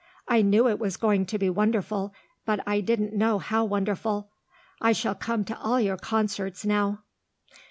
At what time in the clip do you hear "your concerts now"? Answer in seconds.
5.79-7.03